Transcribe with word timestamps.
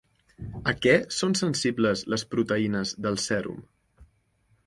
A 0.71 0.71
què 0.85 0.93
són 1.17 1.35
sensibles 1.41 2.03
les 2.15 2.25
proteïnes 2.33 2.95
del 3.07 3.23
sèrum? 3.27 3.61